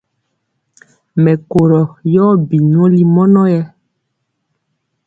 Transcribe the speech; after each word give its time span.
Mɛkorɔ 1.23 1.81
yɔ 2.13 2.25
bi 2.47 2.57
nyoli 2.71 3.01
mɔnɔ 3.13 3.41
yɛ. 3.53 3.61